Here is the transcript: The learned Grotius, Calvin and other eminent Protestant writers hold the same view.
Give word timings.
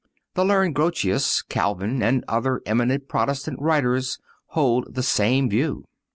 The 0.33 0.43
learned 0.43 0.73
Grotius, 0.73 1.43
Calvin 1.43 2.01
and 2.01 2.25
other 2.27 2.63
eminent 2.65 3.07
Protestant 3.07 3.61
writers 3.61 4.17
hold 4.47 4.95
the 4.95 5.03
same 5.03 5.47
view. 5.47 5.85